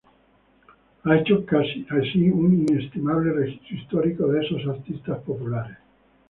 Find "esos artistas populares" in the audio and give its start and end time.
4.43-5.77